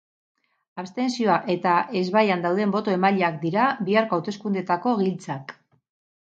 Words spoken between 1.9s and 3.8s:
ezbaian dauden boto-emaileak dira